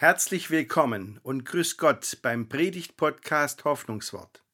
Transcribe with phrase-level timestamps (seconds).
[0.00, 4.44] Herzlich willkommen und grüß Gott beim Predigt-Podcast Hoffnungswort.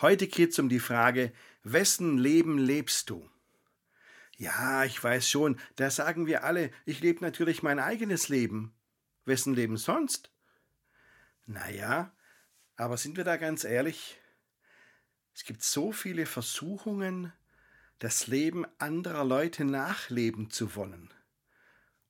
[0.00, 1.32] Heute geht es um die Frage,
[1.64, 3.28] wessen Leben lebst du?
[4.36, 8.72] Ja, ich weiß schon, da sagen wir alle, ich lebe natürlich mein eigenes Leben.
[9.24, 10.30] Wessen Leben sonst?
[11.46, 12.14] Naja,
[12.76, 14.16] aber sind wir da ganz ehrlich?
[15.34, 17.32] Es gibt so viele Versuchungen,
[17.98, 21.12] das Leben anderer Leute nachleben zu wollen.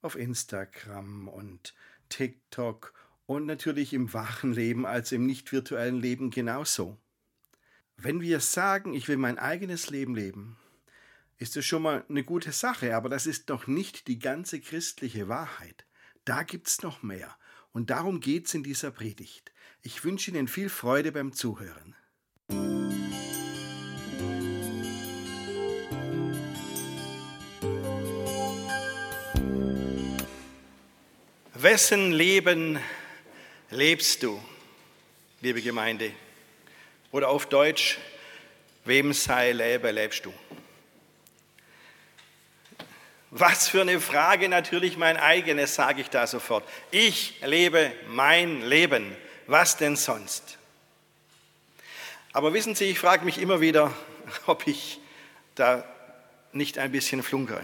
[0.03, 1.73] Auf Instagram und
[2.09, 2.93] TikTok
[3.25, 6.97] und natürlich im wachen Leben als im nicht virtuellen Leben genauso.
[7.97, 10.57] Wenn wir sagen, ich will mein eigenes Leben leben,
[11.37, 15.27] ist das schon mal eine gute Sache, aber das ist noch nicht die ganze christliche
[15.27, 15.85] Wahrheit.
[16.25, 17.35] Da gibt es noch mehr.
[17.71, 19.51] Und darum geht es in dieser Predigt.
[19.81, 21.95] Ich wünsche Ihnen viel Freude beim Zuhören.
[31.59, 32.79] Wessen Leben
[33.71, 34.39] lebst du,
[35.41, 36.11] liebe Gemeinde?
[37.11, 37.97] Oder auf Deutsch,
[38.85, 40.33] wem sei Leben lebst du?
[43.31, 46.63] Was für eine Frage, natürlich mein eigenes, sage ich da sofort.
[46.91, 49.15] Ich lebe mein Leben.
[49.47, 50.59] Was denn sonst?
[52.33, 53.91] Aber wissen Sie, ich frage mich immer wieder,
[54.45, 54.99] ob ich
[55.55, 55.83] da
[56.51, 57.63] nicht ein bisschen flunkere,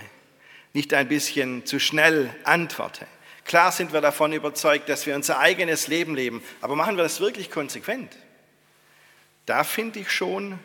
[0.74, 3.06] nicht ein bisschen zu schnell antworte.
[3.46, 7.20] Klar sind wir davon überzeugt, dass wir unser eigenes Leben leben, aber machen wir das
[7.20, 8.16] wirklich konsequent?
[9.46, 10.60] Da finde ich schon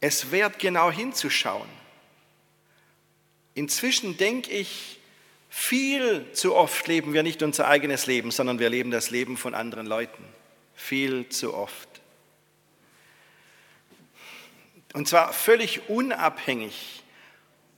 [0.00, 1.68] es wert, genau hinzuschauen.
[3.54, 4.98] Inzwischen denke ich,
[5.48, 9.54] viel zu oft leben wir nicht unser eigenes Leben, sondern wir leben das Leben von
[9.54, 10.24] anderen Leuten.
[10.74, 11.88] Viel zu oft.
[14.92, 17.01] Und zwar völlig unabhängig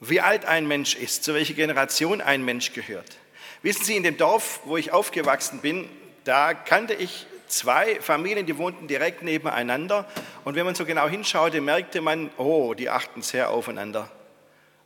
[0.09, 3.19] wie alt ein Mensch ist, zu welcher Generation ein Mensch gehört.
[3.63, 5.89] Wissen Sie, in dem Dorf, wo ich aufgewachsen bin,
[6.25, 10.09] da kannte ich zwei Familien, die wohnten direkt nebeneinander.
[10.45, 14.11] Und wenn man so genau hinschaute, merkte man, oh, die achten sehr aufeinander.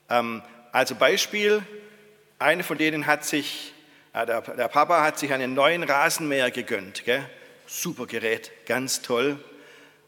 [0.09, 1.63] Ähm, also Beispiel,
[2.39, 3.73] eine von denen hat sich,
[4.13, 7.05] äh, der, der, Papa hat sich einen neuen Rasenmäher gegönnt.
[7.05, 7.25] Gell?
[7.67, 9.43] Super Gerät, ganz toll.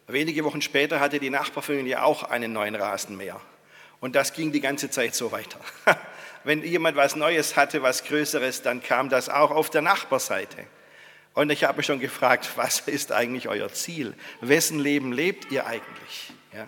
[0.06, 3.40] Wenige Wochen später hatte die Nachbarfamilie auch einen neuen Rasenmäher.
[4.00, 5.60] Und das ging die ganze Zeit so weiter.
[6.44, 10.66] Wenn jemand was Neues hatte, was Größeres, dann kam das auch auf der Nachbarseite.
[11.34, 14.14] Und ich habe schon gefragt, was ist eigentlich euer Ziel?
[14.40, 16.32] Wessen Leben lebt ihr eigentlich?
[16.54, 16.66] Ja?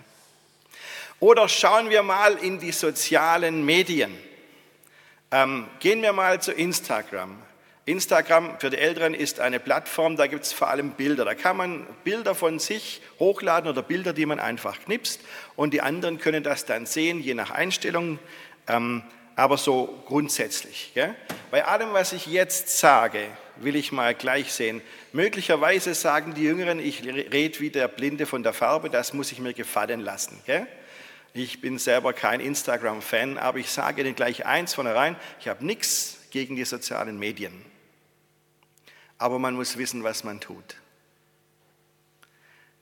[1.19, 4.15] Oder schauen wir mal in die sozialen Medien.
[5.31, 7.41] Ähm, gehen wir mal zu Instagram.
[7.85, 11.25] Instagram für die Älteren ist eine Plattform, da gibt es vor allem Bilder.
[11.25, 15.19] Da kann man Bilder von sich hochladen oder Bilder, die man einfach knipst
[15.57, 18.19] und die anderen können das dann sehen, je nach Einstellung,
[18.69, 19.03] ähm,
[19.35, 20.91] aber so grundsätzlich.
[20.93, 21.13] Gell?
[21.51, 23.19] Bei allem, was ich jetzt sage,
[23.57, 24.81] will ich mal gleich sehen.
[25.11, 29.39] Möglicherweise sagen die Jüngeren, ich rede wie der Blinde von der Farbe, das muss ich
[29.39, 30.39] mir gefallen lassen.
[30.45, 30.67] Gell?
[31.33, 35.65] Ich bin selber kein Instagram-Fan, aber ich sage Ihnen gleich eins von herein, ich habe
[35.65, 37.72] nichts gegen die sozialen Medien
[39.23, 40.75] aber man muss wissen, was man tut.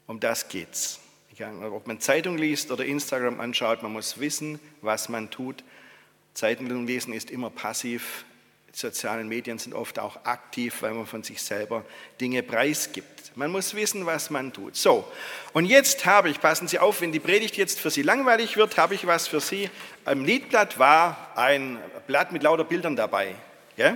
[0.08, 1.00] Um das geht's.
[1.72, 5.64] Ob man Zeitung liest oder Instagram anschaut, man muss wissen, was man tut.
[6.34, 8.26] Zeitung lesen ist immer passiv.
[8.74, 11.86] Die sozialen Medien sind oft auch aktiv, weil man von sich selber
[12.20, 13.34] Dinge preisgibt.
[13.36, 14.76] Man muss wissen, was man tut.
[14.76, 15.06] So,
[15.54, 18.80] und jetzt habe ich, passen Sie auf, wenn die Predigt jetzt für Sie langweilig wird,
[18.80, 19.70] habe ich was für Sie.
[20.06, 23.36] Am Liedblatt war ein Blatt mit lauter Bildern dabei.
[23.78, 23.96] Ja?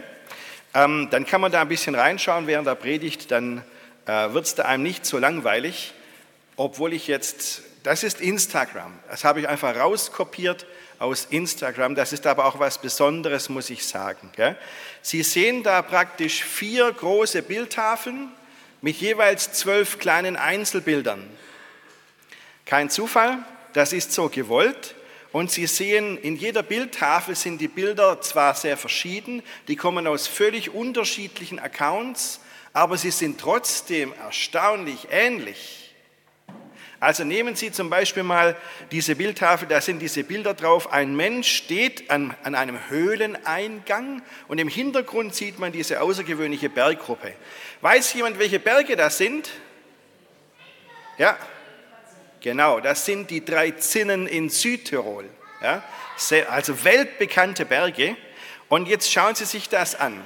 [0.75, 3.63] Ähm, dann kann man da ein bisschen reinschauen während der Predigt, dann
[4.05, 5.93] äh, wird es da einem nicht so langweilig,
[6.57, 10.67] obwohl ich jetzt, das ist Instagram, das habe ich einfach rauskopiert
[10.99, 14.31] aus Instagram, das ist aber auch was Besonderes, muss ich sagen.
[14.35, 14.57] Gell?
[15.01, 18.29] Sie sehen da praktisch vier große Bildtafeln
[18.81, 21.25] mit jeweils zwölf kleinen Einzelbildern.
[22.65, 23.37] Kein Zufall,
[23.73, 24.95] das ist so gewollt.
[25.35, 30.27] Und Sie sehen, in jeder Bildtafel sind die Bilder zwar sehr verschieden, die kommen aus
[30.27, 32.39] völlig unterschiedlichen Accounts,
[32.71, 35.93] aber sie sind trotzdem erstaunlich ähnlich.
[37.01, 38.55] Also nehmen Sie zum Beispiel mal
[38.91, 40.93] diese Bildtafel, da sind diese Bilder drauf.
[40.93, 47.33] Ein Mensch steht an, an einem Höhleneingang und im Hintergrund sieht man diese außergewöhnliche Berggruppe.
[47.81, 49.49] Weiß jemand, welche Berge das sind?
[51.17, 51.37] Ja,
[52.45, 55.27] Genau, das sind die drei Zinnen in Südtirol.
[55.63, 55.81] Ja?
[56.51, 58.15] Also weltbekannte Berge.
[58.69, 60.21] Und jetzt schauen Sie sich das an.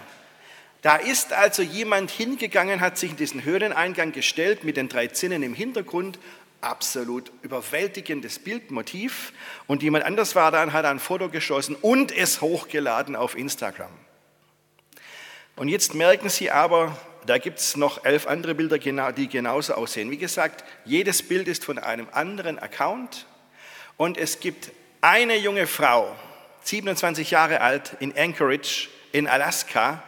[0.81, 5.43] Da ist also jemand hingegangen, hat sich in diesen Höhleneingang gestellt mit den drei Zinnen
[5.43, 6.19] im Hintergrund.
[6.59, 9.31] Absolut überwältigendes Bildmotiv.
[9.65, 13.91] Und jemand anders war da und hat ein Foto geschossen und es hochgeladen auf Instagram.
[15.55, 18.77] Und jetzt merken Sie aber, da gibt es noch elf andere Bilder,
[19.11, 20.11] die genauso aussehen.
[20.11, 23.25] Wie gesagt, jedes Bild ist von einem anderen Account
[23.97, 24.71] und es gibt
[25.01, 26.15] eine junge Frau,
[26.63, 30.03] 27 Jahre alt, in Anchorage in Alaska,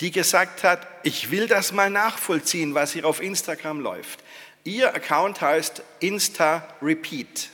[0.00, 4.20] die gesagt hat, ich will das mal nachvollziehen, was hier auf Instagram läuft.
[4.64, 7.50] Ihr Account heißt Insta Repeat.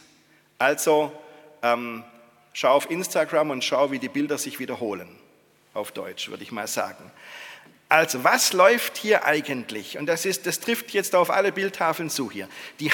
[0.58, 1.12] Also
[1.62, 2.04] ähm,
[2.52, 5.08] schau auf Instagram und schau, wie die Bilder sich wiederholen.
[5.74, 7.10] Auf Deutsch, würde ich mal sagen.
[7.88, 9.96] Also, was läuft hier eigentlich?
[9.96, 12.48] Und das, ist, das trifft jetzt auf alle Bildtafeln zu hier.
[12.80, 12.90] Die,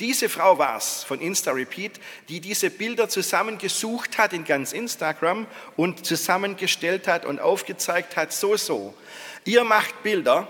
[0.00, 6.06] diese Frau war es von InstaRepeat, die diese Bilder zusammengesucht hat in ganz Instagram und
[6.06, 8.94] zusammengestellt hat und aufgezeigt hat, so, so.
[9.44, 10.48] Ihr macht Bilder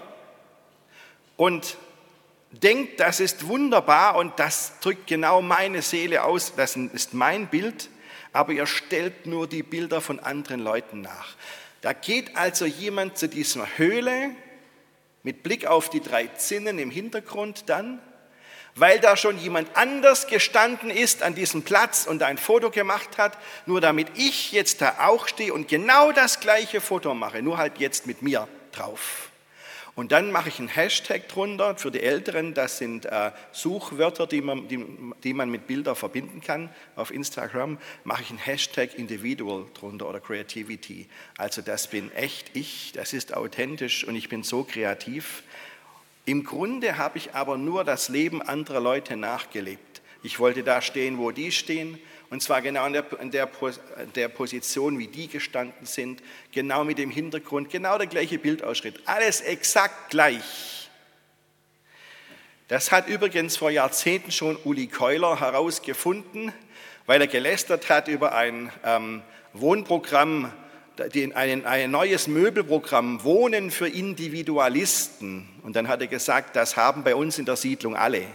[1.37, 1.77] und
[2.53, 7.91] denkt, das ist wunderbar und das drückt genau meine Seele aus, das ist mein Bild,
[8.33, 11.35] aber ihr stellt nur die Bilder von anderen Leuten nach.
[11.85, 14.31] Da geht also jemand zu dieser Höhle
[15.23, 18.01] mit Blick auf die drei Zinnen im Hintergrund dann,
[18.75, 23.37] weil da schon jemand anders gestanden ist an diesem Platz und ein Foto gemacht hat,
[23.67, 27.77] nur damit ich jetzt da auch stehe und genau das gleiche Foto mache, nur halt
[27.77, 29.29] jetzt mit mir drauf.
[29.97, 32.53] Und dann mache ich einen Hashtag drunter für die Älteren.
[32.53, 34.85] Das sind äh, Suchwörter, die man, die,
[35.23, 36.69] die man mit Bildern verbinden kann.
[36.97, 41.07] Auf Instagram mache ich einen Hashtag Individual drunter oder Creativity.
[41.39, 45.45] Also das bin echt ich, das ist authentisch und ich bin so kreativ.
[46.25, 50.03] Im Grunde habe ich aber nur das Leben anderer Leute nachgelebt.
[50.25, 52.01] Ich wollte da stehen, wo die stehen
[52.31, 53.49] und zwar genau in der, in der,
[54.15, 56.23] der Position, wie die gestanden sind,
[56.53, 60.89] genau mit dem Hintergrund, genau der gleiche Bildausschnitt, alles exakt gleich.
[62.69, 66.53] Das hat übrigens vor Jahrzehnten schon Uli Keuler herausgefunden,
[67.07, 69.23] weil er gelästert hat über ein ähm,
[69.53, 70.51] Wohnprogramm,
[71.35, 75.49] ein, ein neues Möbelprogramm Wohnen für Individualisten.
[75.63, 78.27] Und dann hat er gesagt, das haben bei uns in der Siedlung alle.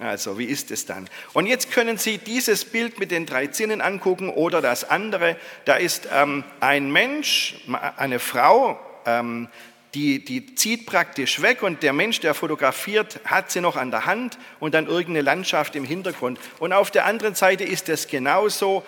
[0.00, 1.08] Also wie ist es dann?
[1.32, 5.36] Und jetzt können Sie dieses Bild mit den drei Zinnen angucken oder das andere.
[5.64, 7.56] Da ist ähm, ein Mensch,
[7.96, 9.48] eine Frau, ähm,
[9.94, 14.06] die, die zieht praktisch weg und der Mensch, der fotografiert, hat sie noch an der
[14.06, 16.38] Hand und dann irgendeine Landschaft im Hintergrund.
[16.58, 18.84] Und auf der anderen Seite ist es genauso.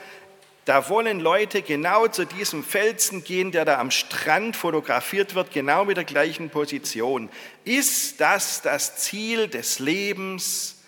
[0.67, 5.87] Da wollen Leute genau zu diesem Felsen gehen, der da am Strand fotografiert wird, genau
[5.87, 7.31] mit der gleichen Position.
[7.65, 10.80] Ist das das Ziel des Lebens?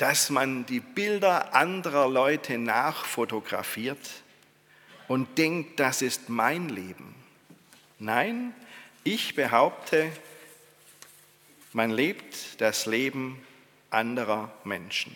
[0.00, 3.98] Dass man die Bilder anderer Leute nachfotografiert
[5.08, 7.14] und denkt, das ist mein Leben.
[7.98, 8.54] Nein,
[9.04, 10.10] ich behaupte,
[11.74, 13.44] man lebt das Leben
[13.90, 15.14] anderer Menschen,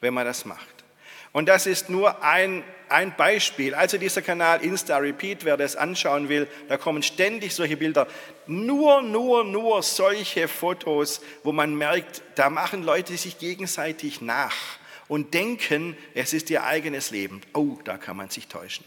[0.00, 0.82] wenn man das macht.
[1.30, 2.64] Und das ist nur ein,
[2.94, 3.74] ein Beispiel.
[3.74, 8.06] Also dieser Kanal Insta Repeat, wer das anschauen will, da kommen ständig solche Bilder.
[8.46, 14.56] Nur, nur, nur solche Fotos, wo man merkt, da machen Leute sich gegenseitig nach
[15.08, 17.40] und denken, es ist ihr eigenes Leben.
[17.52, 18.84] Oh, da kann man sich täuschen.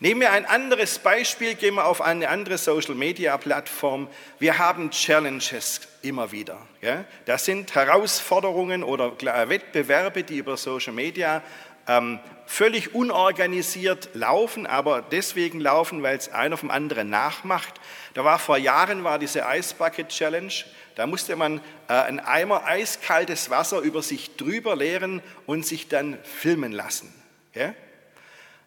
[0.00, 4.06] Nehmen wir ein anderes Beispiel, gehen wir auf eine andere Social-Media-Plattform.
[4.38, 6.58] Wir haben Challenges immer wieder.
[6.80, 7.04] Ja?
[7.24, 11.42] Das sind Herausforderungen oder Wettbewerbe, die über Social Media
[11.88, 17.74] ähm, völlig unorganisiert laufen, aber deswegen laufen, weil es einer vom anderen nachmacht.
[18.14, 20.52] Da war vor Jahren war diese Ice Bucket Challenge.
[20.94, 26.18] Da musste man äh, einen Eimer eiskaltes Wasser über sich drüber leeren und sich dann
[26.22, 27.12] filmen lassen.
[27.52, 27.74] Ja?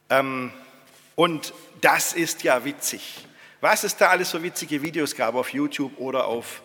[0.09, 0.51] Ähm,
[1.15, 3.27] und das ist ja witzig.
[3.59, 6.61] Was es da alles für witzige Videos gab auf YouTube oder auf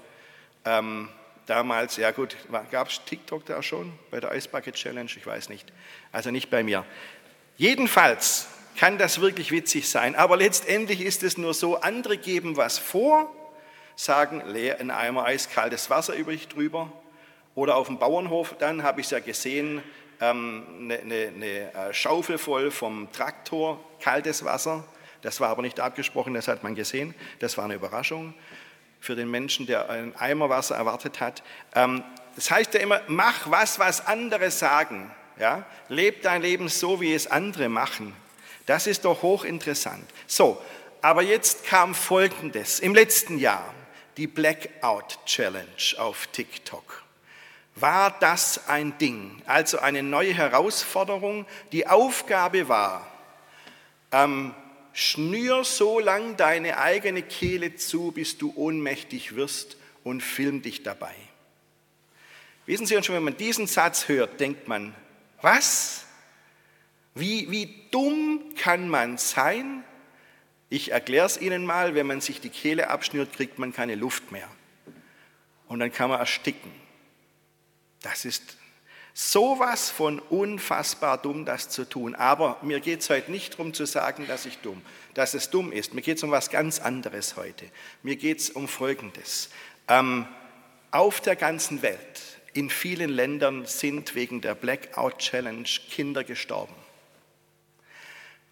[0.64, 1.08] ähm,
[1.46, 2.36] damals, ja gut,
[2.70, 5.10] gab es TikTok da schon bei der Ice Bucket Challenge?
[5.14, 5.72] Ich weiß nicht.
[6.12, 6.84] Also nicht bei mir.
[7.56, 12.78] Jedenfalls kann das wirklich witzig sein, aber letztendlich ist es nur so, andere geben was
[12.78, 13.30] vor,
[13.94, 16.92] sagen, leer in Eimer eiskaltes Wasser übrig drüber.
[17.54, 19.82] Oder auf dem Bauernhof, dann habe ich es ja gesehen,
[20.18, 24.85] eine, eine, eine äh, Schaufel voll vom Traktor, kaltes Wasser.
[25.23, 27.14] Das war aber nicht abgesprochen, das hat man gesehen.
[27.38, 28.35] Das war eine Überraschung
[29.00, 31.42] für den Menschen, der ein Eimer Wasser erwartet hat.
[31.75, 32.02] Ähm,
[32.35, 35.11] das heißt ja immer, mach was, was andere sagen.
[35.38, 35.64] Ja?
[35.88, 38.14] Leb dein Leben so, wie es andere machen.
[38.66, 40.04] Das ist doch hochinteressant.
[40.26, 40.61] So,
[41.02, 42.80] aber jetzt kam Folgendes.
[42.80, 43.73] Im letzten Jahr
[44.16, 45.66] die Blackout Challenge
[45.99, 47.05] auf TikTok
[47.76, 51.47] war das ein Ding, also eine neue Herausforderung.
[51.73, 53.06] Die Aufgabe war,
[54.12, 54.54] ähm,
[54.95, 61.14] schnür so lang deine eigene Kehle zu, bis du ohnmächtig wirst und film dich dabei.
[62.64, 64.95] Wissen Sie, und schon wenn man diesen Satz hört, denkt man,
[65.42, 66.06] was?
[67.14, 69.85] Wie, wie dumm kann man sein?
[70.71, 74.33] Ich erkläre es Ihnen mal, wenn man sich die Kehle abschnürt, kriegt man keine Luft
[74.33, 74.49] mehr.
[75.68, 76.85] Und dann kann man ersticken.
[78.08, 78.56] Das ist
[79.14, 82.14] sowas von unfassbar dumm, das zu tun.
[82.14, 84.80] Aber mir geht es heute nicht darum zu sagen, dass ich dumm,
[85.14, 85.92] dass es dumm ist.
[85.92, 87.66] Mir geht es um was ganz anderes heute.
[88.04, 89.50] Mir geht es um Folgendes.
[89.88, 90.28] Ähm,
[90.92, 96.75] auf der ganzen Welt, in vielen Ländern sind wegen der Blackout Challenge Kinder gestorben.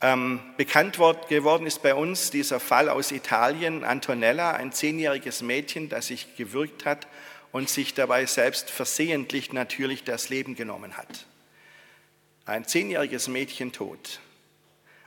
[0.00, 6.08] Ähm, bekannt geworden ist bei uns dieser Fall aus Italien, Antonella, ein zehnjähriges Mädchen, das
[6.08, 7.06] sich gewürgt hat
[7.54, 11.26] und sich dabei selbst versehentlich natürlich das Leben genommen hat.
[12.46, 14.18] Ein zehnjähriges Mädchen tot.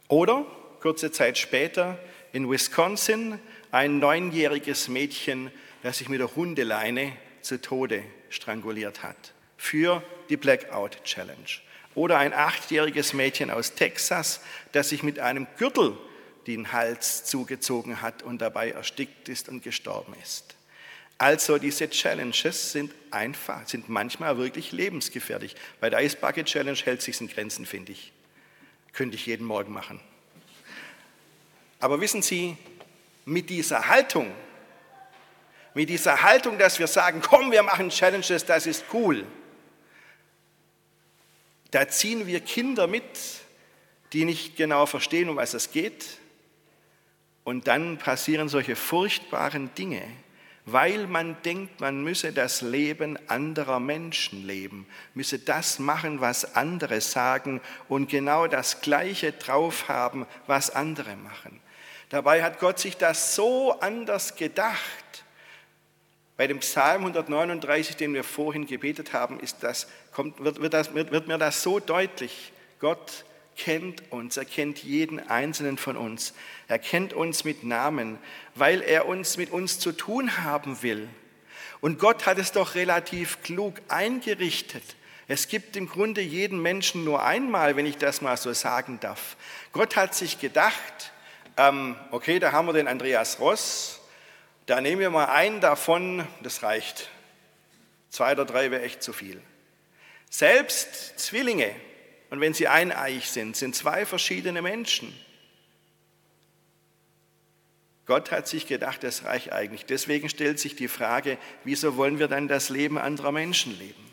[0.07, 0.45] Oder
[0.79, 1.99] kurze Zeit später
[2.31, 3.37] in Wisconsin
[3.71, 5.51] ein neunjähriges Mädchen,
[5.83, 7.11] das sich mit der Hundeleine
[7.41, 9.33] zu Tode stranguliert hat.
[9.57, 11.49] Für die Blackout Challenge.
[11.95, 14.39] Oder ein achtjähriges Mädchen aus Texas,
[14.71, 15.97] das sich mit einem Gürtel
[16.47, 20.56] den Hals zugezogen hat und dabei erstickt ist und gestorben ist.
[21.17, 25.55] Also diese Challenges sind einfach, sind manchmal wirklich lebensgefährlich.
[25.79, 28.11] Bei der Ice Bucket Challenge hält sich in Grenzen, finde ich.
[28.93, 29.99] Könnte ich jeden Morgen machen.
[31.79, 32.57] Aber wissen Sie,
[33.25, 34.31] mit dieser Haltung,
[35.73, 39.25] mit dieser Haltung, dass wir sagen, komm, wir machen Challenges, das ist cool,
[41.71, 43.03] da ziehen wir Kinder mit,
[44.13, 46.05] die nicht genau verstehen, um was es geht.
[47.43, 50.01] Und dann passieren solche furchtbaren Dinge,
[50.69, 56.99] weil man denkt, man müsse das Leben anderer Menschen leben, müsse das machen, was andere
[56.99, 61.61] sagen und genau das Gleiche drauf haben, was andere machen.
[62.09, 65.23] Dabei hat Gott sich das so anders gedacht.
[66.35, 70.93] Bei dem Psalm 139, den wir vorhin gebetet haben, ist das, kommt, wird, wird, das,
[70.93, 72.51] wird, wird mir das so deutlich.
[72.79, 73.23] Gott
[73.57, 76.33] kennt uns, er kennt jeden einzelnen von uns.
[76.67, 78.17] Er kennt uns mit Namen,
[78.55, 81.09] weil er uns mit uns zu tun haben will.
[81.81, 84.83] Und Gott hat es doch relativ klug eingerichtet.
[85.27, 89.35] Es gibt im Grunde jeden Menschen nur einmal, wenn ich das mal so sagen darf.
[89.73, 91.11] Gott hat sich gedacht,
[91.57, 93.99] ähm, okay, da haben wir den Andreas Ross,
[94.67, 97.09] da nehmen wir mal einen davon, das reicht.
[98.09, 99.41] Zwei oder drei wäre echt zu viel.
[100.29, 101.73] Selbst Zwillinge,
[102.29, 105.13] und wenn sie eineich sind, sind zwei verschiedene Menschen.
[108.05, 109.85] Gott hat sich gedacht, das reicht eigentlich.
[109.85, 114.11] Deswegen stellt sich die Frage, wieso wollen wir dann das Leben anderer Menschen leben?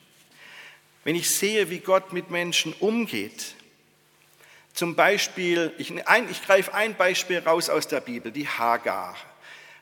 [1.04, 3.54] Wenn ich sehe, wie Gott mit Menschen umgeht,
[4.72, 9.14] zum Beispiel, ich, ich greife ein Beispiel raus aus der Bibel, die Hagar.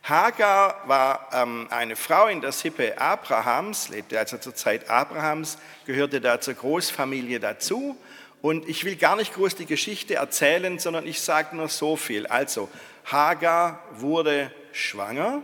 [0.02, 6.20] Hagar war ähm, eine Frau in der Sippe Abrahams, lebte also zur Zeit Abrahams, gehörte
[6.20, 7.96] da zur Großfamilie dazu.
[8.42, 12.26] Und ich will gar nicht groß die Geschichte erzählen, sondern ich sage nur so viel.
[12.26, 12.68] Also,
[13.04, 15.42] Hagar wurde schwanger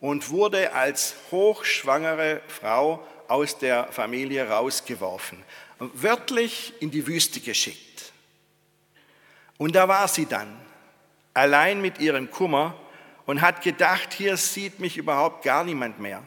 [0.00, 5.42] und wurde als hochschwangere Frau aus der Familie rausgeworfen,
[5.78, 8.12] wörtlich in die Wüste geschickt.
[9.58, 10.56] Und da war sie dann,
[11.34, 12.74] allein mit ihrem Kummer
[13.26, 16.22] und hat gedacht, hier sieht mich überhaupt gar niemand mehr.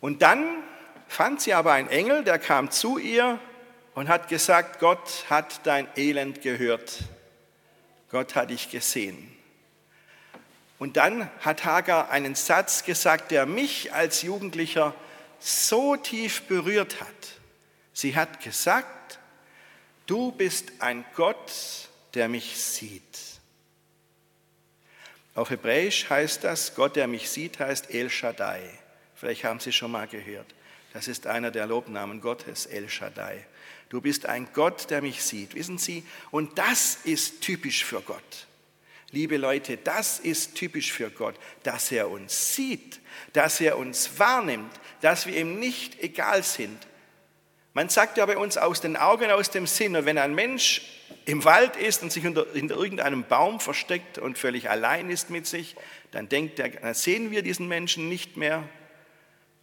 [0.00, 0.46] Und dann
[1.06, 3.38] fand sie aber einen Engel, der kam zu ihr
[3.96, 7.02] und hat gesagt, Gott hat dein Elend gehört.
[8.10, 9.34] Gott hat dich gesehen.
[10.78, 14.94] Und dann hat Hagar einen Satz gesagt, der mich als Jugendlicher
[15.38, 17.08] so tief berührt hat.
[17.94, 19.18] Sie hat gesagt,
[20.04, 23.02] du bist ein Gott, der mich sieht.
[25.34, 28.60] Auf Hebräisch heißt das, Gott, der mich sieht, heißt El Shaddai.
[29.14, 30.55] Vielleicht haben Sie schon mal gehört.
[30.96, 33.44] Das ist einer der Lobnamen Gottes, El Shaddai.
[33.90, 35.54] Du bist ein Gott, der mich sieht.
[35.54, 38.46] Wissen Sie, und das ist typisch für Gott.
[39.10, 41.34] Liebe Leute, das ist typisch für Gott,
[41.64, 42.98] dass er uns sieht,
[43.34, 44.72] dass er uns wahrnimmt,
[45.02, 46.86] dass wir ihm nicht egal sind.
[47.74, 49.96] Man sagt ja bei uns aus den Augen, aus dem Sinn.
[49.96, 50.80] Und wenn ein Mensch
[51.26, 55.46] im Wald ist und sich hinter, hinter, irgendeinem Baum versteckt und völlig allein ist mit
[55.46, 55.76] sich,
[56.12, 58.66] dann denkt er, dann sehen wir diesen Menschen nicht mehr.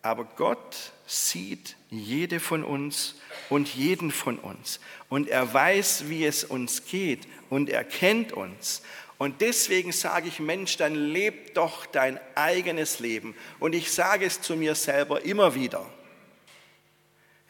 [0.03, 3.15] Aber Gott sieht jede von uns
[3.50, 4.79] und jeden von uns.
[5.10, 8.83] Und er weiß, wie es uns geht und er kennt uns.
[9.17, 13.33] Und deswegen sage ich, Mensch, dann leb doch dein eigenes Leben.
[13.60, 15.89] Und ich sage es zu mir selber immer wieder.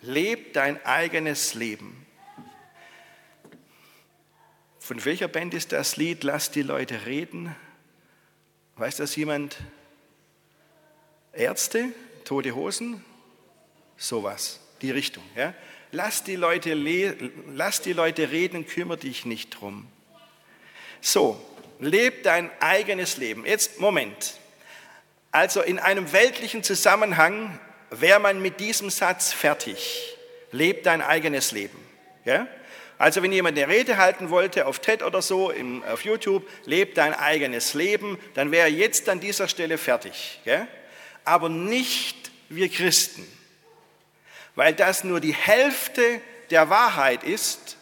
[0.02, 2.06] Leb dein eigenes Leben.
[4.78, 7.56] Von welcher Band ist das Lied Lass die Leute reden?
[8.76, 9.58] Weiß das jemand?
[11.32, 11.94] Ärzte,
[12.24, 13.04] tote Hosen?
[13.98, 15.24] Sowas, die Richtung.
[15.36, 15.54] Ja?
[15.92, 16.74] Lass, die Leute
[17.54, 19.88] lass die Leute reden, kümmere dich nicht drum.
[21.02, 21.40] So,
[21.80, 23.46] leb dein eigenes Leben.
[23.46, 24.40] Jetzt, Moment.
[25.32, 30.18] Also in einem weltlichen Zusammenhang wäre man mit diesem Satz fertig.
[30.52, 31.78] Leb dein eigenes Leben.
[32.26, 32.48] Ja?
[32.98, 36.96] Also wenn jemand eine Rede halten wollte auf TED oder so, im, auf YouTube, leb
[36.96, 40.40] dein eigenes Leben, dann wäre jetzt an dieser Stelle fertig.
[40.46, 40.68] Ja?
[41.26, 43.26] Aber nicht wir Christen,
[44.56, 47.78] weil das nur die Hälfte der Wahrheit ist,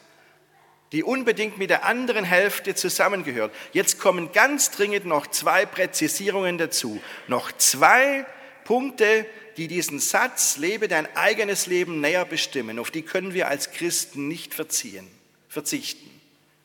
[0.92, 3.54] die unbedingt mit der anderen Hälfte zusammengehört.
[3.72, 7.02] Jetzt kommen ganz dringend noch zwei Präzisierungen dazu.
[7.28, 8.26] Noch zwei
[8.66, 9.26] Punkte,
[9.58, 12.78] die diesen Satz, lebe dein eigenes Leben näher bestimmen.
[12.78, 15.08] Auf die können wir als Christen nicht verziehen,
[15.48, 16.10] verzichten.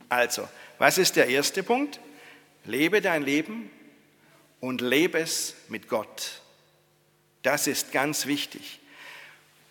[0.08, 2.00] Also, was ist der erste Punkt?
[2.64, 3.70] Lebe dein Leben
[4.60, 6.42] und lebe es mit Gott.
[7.46, 8.80] Das ist ganz wichtig.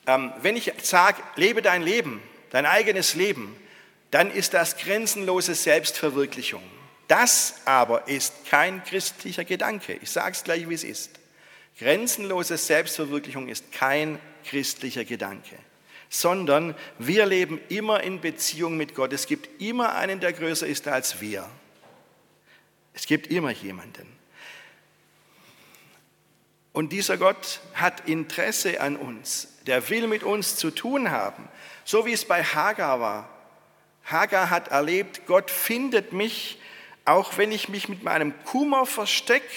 [0.08, 3.54] Ähm, wenn ich sage, lebe dein Leben, dein eigenes Leben,
[4.12, 6.64] dann ist das grenzenlose Selbstverwirklichung.
[7.10, 10.00] Das aber ist kein christlicher Gedanke.
[10.02, 11.20] Ich sage es gleich, wie es ist.
[11.78, 15.58] Grenzenlose Selbstverwirklichung ist kein christlicher Gedanke,
[16.10, 19.12] sondern wir leben immer in Beziehung mit Gott.
[19.12, 21.46] Es gibt immer einen, der größer ist als wir.
[22.94, 24.08] Es gibt immer jemanden.
[26.76, 29.48] Und dieser Gott hat Interesse an uns.
[29.66, 31.48] Der will mit uns zu tun haben.
[31.86, 33.30] So wie es bei Hagar war.
[34.04, 36.60] Hagar hat erlebt, Gott findet mich,
[37.06, 39.48] auch wenn ich mich mit meinem Kummer verstecke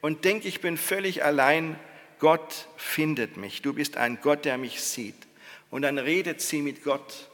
[0.00, 1.76] und denke, ich bin völlig allein.
[2.20, 3.60] Gott findet mich.
[3.60, 5.26] Du bist ein Gott, der mich sieht.
[5.72, 7.30] Und dann redet sie mit Gott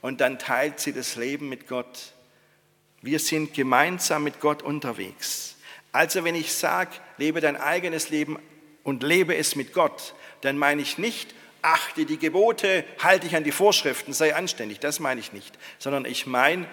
[0.00, 2.12] und dann teilt sie das Leben mit Gott.
[3.02, 5.54] Wir sind gemeinsam mit Gott unterwegs.
[5.92, 8.36] Also wenn ich sage, lebe dein eigenes Leben
[8.84, 13.42] und lebe es mit Gott, dann meine ich nicht, achte die Gebote, halte dich an
[13.42, 14.78] die Vorschriften, sei anständig.
[14.78, 16.68] Das meine ich nicht, sondern ich meine,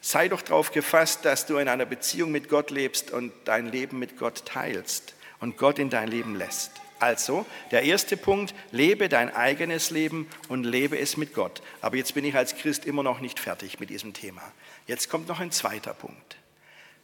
[0.00, 3.98] sei doch darauf gefasst, dass du in einer Beziehung mit Gott lebst und dein Leben
[3.98, 6.72] mit Gott teilst und Gott in dein Leben lässt.
[7.00, 11.62] Also, der erste Punkt, lebe dein eigenes Leben und lebe es mit Gott.
[11.80, 14.42] Aber jetzt bin ich als Christ immer noch nicht fertig mit diesem Thema.
[14.86, 16.36] Jetzt kommt noch ein zweiter Punkt.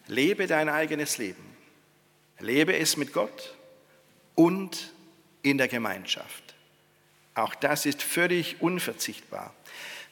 [0.08, 1.53] Lebe dein eigenes Leben.
[2.44, 3.54] Lebe es mit Gott
[4.34, 4.92] und
[5.42, 6.54] in der Gemeinschaft.
[7.34, 9.54] Auch das ist völlig unverzichtbar.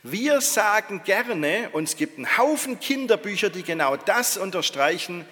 [0.03, 5.25] Wir sagen gerne, und es gibt einen Haufen Kinderbücher, die genau das unterstreichen,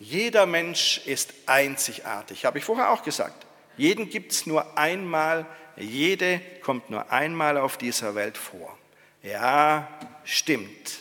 [0.00, 2.44] jeder Mensch ist einzigartig.
[2.44, 3.46] Habe ich vorher auch gesagt.
[3.76, 8.76] Jeden gibt es nur einmal, jede kommt nur einmal auf dieser Welt vor.
[9.22, 9.88] Ja,
[10.24, 11.00] stimmt.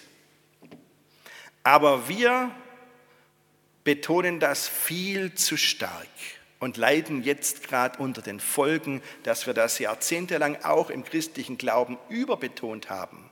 [1.63, 2.51] Aber wir
[3.85, 6.07] betonen das viel zu stark
[6.59, 11.97] und leiden jetzt gerade unter den Folgen, dass wir das jahrzehntelang auch im christlichen Glauben
[12.09, 13.29] überbetont haben.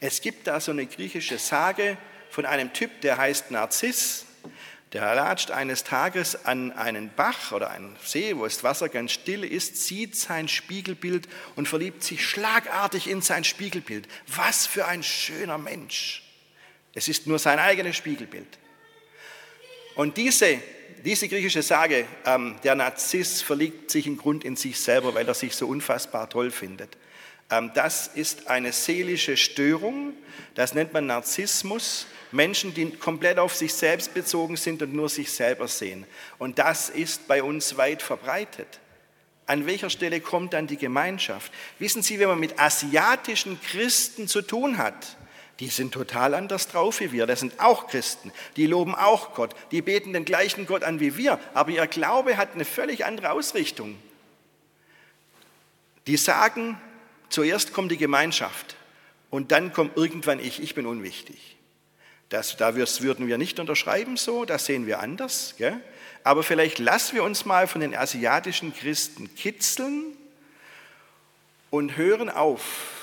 [0.00, 1.96] Es gibt da so eine griechische Sage
[2.28, 4.26] von einem Typ, der heißt Narziss.
[4.92, 9.44] Der latscht eines Tages an einen Bach oder einen See, wo das Wasser ganz still
[9.44, 14.08] ist, sieht sein Spiegelbild und verliebt sich schlagartig in sein Spiegelbild.
[14.26, 16.24] Was für ein schöner Mensch.
[16.92, 18.58] Es ist nur sein eigenes Spiegelbild.
[19.94, 20.58] Und diese,
[21.04, 25.34] diese griechische Sage, ähm, der Narziss verliegt sich im Grund in sich selber, weil er
[25.34, 26.96] sich so unfassbar toll findet.
[27.50, 30.14] Ähm, das ist eine seelische Störung,
[30.54, 32.06] das nennt man Narzissmus.
[32.32, 36.06] Menschen, die komplett auf sich selbst bezogen sind und nur sich selber sehen.
[36.38, 38.78] Und das ist bei uns weit verbreitet.
[39.46, 41.52] An welcher Stelle kommt dann die Gemeinschaft?
[41.80, 45.16] Wissen Sie, wenn man mit asiatischen Christen zu tun hat,
[45.60, 47.26] die sind total anders drauf wie wir.
[47.26, 48.32] Das sind auch Christen.
[48.56, 49.54] Die loben auch Gott.
[49.70, 51.38] Die beten den gleichen Gott an wie wir.
[51.52, 53.96] Aber ihr Glaube hat eine völlig andere Ausrichtung.
[56.06, 56.80] Die sagen,
[57.28, 58.74] zuerst kommt die Gemeinschaft
[59.28, 60.62] und dann kommt irgendwann ich.
[60.62, 61.56] Ich bin unwichtig.
[62.30, 65.56] Das, da würden wir nicht unterschreiben so, das sehen wir anders.
[65.58, 65.78] Gell?
[66.24, 70.16] Aber vielleicht lassen wir uns mal von den asiatischen Christen kitzeln
[71.70, 72.99] und hören auf,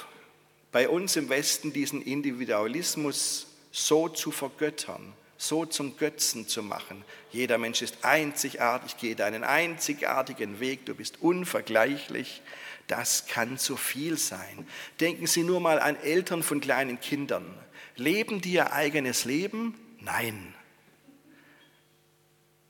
[0.77, 7.03] bei uns im Westen diesen Individualismus so zu vergöttern, so zum Götzen zu machen.
[7.31, 12.43] Jeder Mensch ist einzigartig, geht einen einzigartigen Weg, du bist unvergleichlich.
[12.85, 14.67] Das kann zu viel sein.
[14.99, 17.51] Denken Sie nur mal an Eltern von kleinen Kindern.
[17.95, 19.73] Leben die ihr eigenes Leben?
[19.99, 20.53] Nein.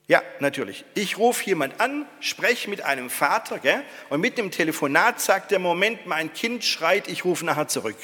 [0.08, 0.86] Ja, natürlich.
[0.94, 5.60] Ich rufe jemand an, spreche mit einem Vater gell, und mit dem Telefonat sagt der
[5.60, 7.98] Moment, mein Kind schreit, ich rufe nachher zurück.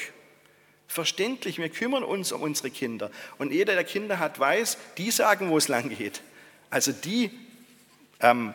[0.86, 3.10] Verständlich, wir kümmern uns um unsere Kinder.
[3.38, 6.20] Und jeder, der Kinder hat, weiß, die sagen, wo es lang geht.
[6.68, 7.30] Also die
[8.20, 8.54] ähm,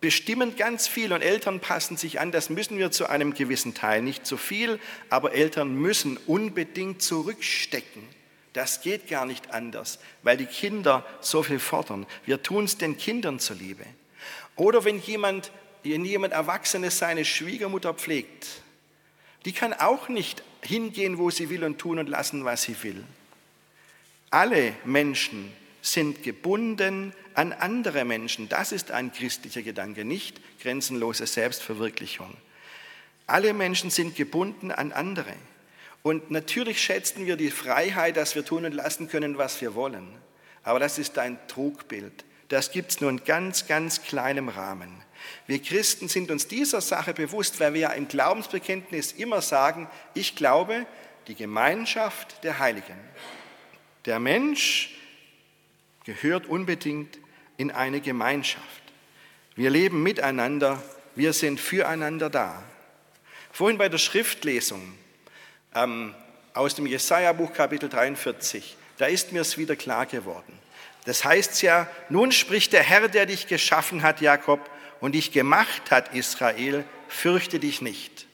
[0.00, 2.30] bestimmen ganz viel und Eltern passen sich an.
[2.30, 4.02] Das müssen wir zu einem gewissen Teil.
[4.02, 4.78] Nicht zu viel,
[5.10, 8.15] aber Eltern müssen unbedingt zurückstecken
[8.56, 12.06] Das geht gar nicht anders, weil die Kinder so viel fordern.
[12.24, 13.84] Wir tun es den Kindern zuliebe.
[14.54, 18.62] Oder wenn jemand, wenn jemand Erwachsenes seine Schwiegermutter pflegt,
[19.44, 23.04] die kann auch nicht hingehen, wo sie will und tun und lassen, was sie will.
[24.30, 28.48] Alle Menschen sind gebunden an andere Menschen.
[28.48, 32.34] Das ist ein christlicher Gedanke, nicht grenzenlose Selbstverwirklichung.
[33.26, 35.34] Alle Menschen sind gebunden an andere.
[36.06, 40.06] Und natürlich schätzen wir die Freiheit, dass wir tun und lassen können, was wir wollen.
[40.62, 42.24] Aber das ist ein Trugbild.
[42.46, 45.02] Das gibt es nur in ganz, ganz kleinem Rahmen.
[45.48, 50.36] Wir Christen sind uns dieser Sache bewusst, weil wir ja im Glaubensbekenntnis immer sagen, ich
[50.36, 50.86] glaube
[51.26, 53.00] die Gemeinschaft der Heiligen.
[54.04, 54.96] Der Mensch
[56.04, 57.18] gehört unbedingt
[57.56, 58.82] in eine Gemeinschaft.
[59.56, 60.80] Wir leben miteinander,
[61.16, 62.62] wir sind füreinander da.
[63.50, 64.96] Vorhin bei der Schriftlesung
[65.74, 66.14] ähm,
[66.54, 70.58] aus dem Jesaja-Buch Kapitel 43, da ist mir es wieder klar geworden.
[71.04, 74.60] Das heißt ja, nun spricht der Herr, der dich geschaffen hat, Jakob,
[75.00, 78.26] und dich gemacht hat, Israel, fürchte dich nicht.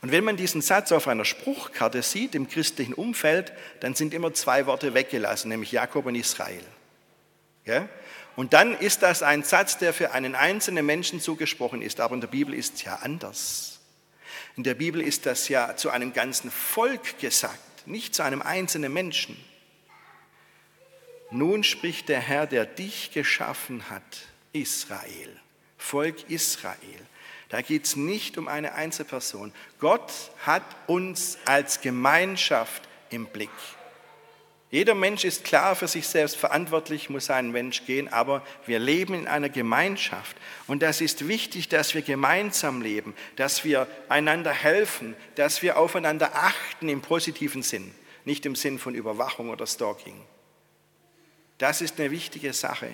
[0.00, 4.34] Und wenn man diesen Satz auf einer Spruchkarte sieht im christlichen Umfeld, dann sind immer
[4.34, 6.64] zwei Worte weggelassen, nämlich Jakob und Israel.
[7.64, 7.88] Ja?
[8.34, 12.20] Und dann ist das ein Satz, der für einen einzelnen Menschen zugesprochen ist, aber in
[12.20, 13.71] der Bibel ist es ja anders.
[14.56, 18.92] In der Bibel ist das ja zu einem ganzen Volk gesagt, nicht zu einem einzelnen
[18.92, 19.36] Menschen.
[21.30, 24.02] Nun spricht der Herr, der dich geschaffen hat,
[24.52, 25.40] Israel,
[25.78, 27.00] Volk Israel.
[27.48, 29.52] Da geht es nicht um eine Einzelperson.
[29.78, 30.12] Gott
[30.44, 33.50] hat uns als Gemeinschaft im Blick.
[34.72, 39.12] Jeder Mensch ist klar für sich selbst verantwortlich, muss ein Mensch gehen, aber wir leben
[39.12, 40.34] in einer Gemeinschaft.
[40.66, 46.34] Und das ist wichtig, dass wir gemeinsam leben, dass wir einander helfen, dass wir aufeinander
[46.34, 50.18] achten im positiven Sinn, nicht im Sinn von Überwachung oder Stalking.
[51.58, 52.88] Das ist eine wichtige Sache.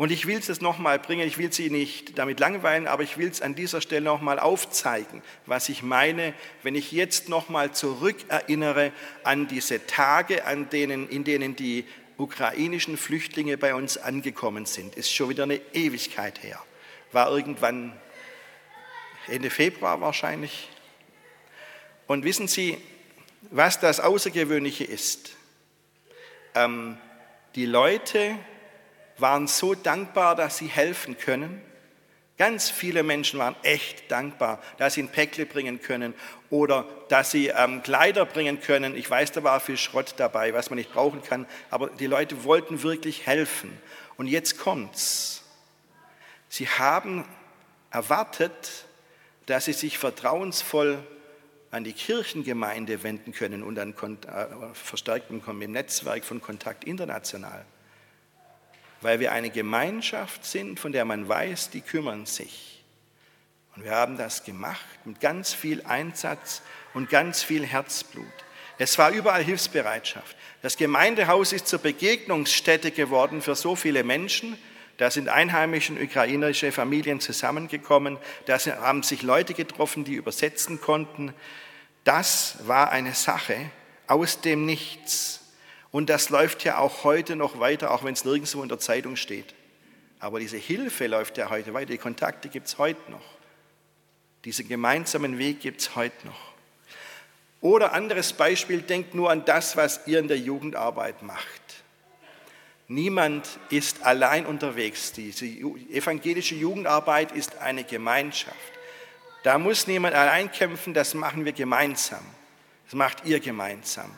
[0.00, 3.18] Und ich will es jetzt nochmal bringen, ich will Sie nicht damit langweilen, aber ich
[3.18, 6.32] will es an dieser Stelle nochmal aufzeigen, was ich meine,
[6.62, 8.92] wenn ich jetzt nochmal zurückerinnere
[9.24, 11.84] an diese Tage, an denen, in denen die
[12.16, 14.94] ukrainischen Flüchtlinge bei uns angekommen sind.
[14.94, 16.58] Ist schon wieder eine Ewigkeit her.
[17.12, 17.92] War irgendwann
[19.26, 20.70] Ende Februar wahrscheinlich.
[22.06, 22.78] Und wissen Sie,
[23.50, 25.36] was das Außergewöhnliche ist?
[26.54, 26.96] Ähm,
[27.54, 28.38] die Leute,
[29.20, 31.60] waren so dankbar, dass sie helfen können.
[32.38, 36.14] Ganz viele Menschen waren echt dankbar, dass sie ein Päckle bringen können
[36.48, 38.96] oder dass sie ähm, Kleider bringen können.
[38.96, 42.44] Ich weiß, da war viel Schrott dabei, was man nicht brauchen kann, aber die Leute
[42.44, 43.76] wollten wirklich helfen.
[44.16, 45.42] Und jetzt kommt's.
[46.48, 47.26] Sie haben
[47.90, 48.86] erwartet,
[49.44, 50.98] dass sie sich vertrauensvoll
[51.70, 57.66] an die Kirchengemeinde wenden können und an äh, verstärktem Netzwerk von Kontakt international
[59.00, 62.84] weil wir eine Gemeinschaft sind, von der man weiß, die kümmern sich.
[63.76, 68.26] Und wir haben das gemacht mit ganz viel Einsatz und ganz viel Herzblut.
[68.78, 70.36] Es war überall Hilfsbereitschaft.
[70.62, 74.58] Das Gemeindehaus ist zur Begegnungsstätte geworden für so viele Menschen.
[74.96, 78.18] Da sind einheimische ukrainische Familien zusammengekommen.
[78.46, 81.32] Da haben sich Leute getroffen, die übersetzen konnten.
[82.04, 83.70] Das war eine Sache
[84.06, 85.39] aus dem Nichts.
[85.90, 89.16] Und das läuft ja auch heute noch weiter, auch wenn es nirgendwo in der Zeitung
[89.16, 89.54] steht.
[90.20, 93.24] Aber diese Hilfe läuft ja heute weiter, die Kontakte gibt es heute noch.
[94.44, 96.50] Diesen gemeinsamen Weg gibt es heute noch.
[97.60, 101.60] Oder anderes Beispiel, denkt nur an das, was ihr in der Jugendarbeit macht.
[102.88, 105.12] Niemand ist allein unterwegs.
[105.12, 108.56] Diese evangelische Jugendarbeit ist eine Gemeinschaft.
[109.42, 112.24] Da muss niemand allein kämpfen, das machen wir gemeinsam.
[112.86, 114.10] Das macht ihr gemeinsam.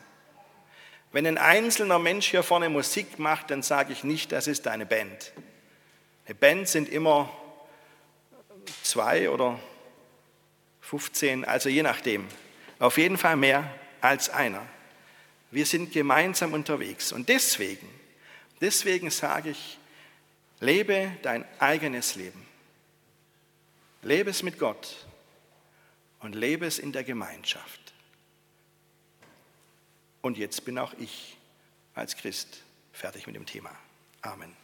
[1.13, 4.87] Wenn ein einzelner Mensch hier vorne Musik macht, dann sage ich nicht, das ist eine
[4.87, 5.33] Band.
[6.25, 7.31] Eine Band sind immer
[8.83, 9.59] zwei oder
[10.81, 12.27] 15, also je nachdem.
[12.79, 14.67] Auf jeden Fall mehr als einer.
[15.51, 17.13] Wir sind gemeinsam unterwegs.
[17.13, 17.89] Und deswegen,
[18.61, 19.79] deswegen sage ich,
[20.61, 22.47] lebe dein eigenes Leben.
[24.01, 25.07] Lebe es mit Gott
[26.21, 27.82] und lebe es in der Gemeinschaft.
[30.23, 31.37] Und jetzt bin auch ich
[31.95, 33.71] als Christ fertig mit dem Thema.
[34.23, 34.62] Amen.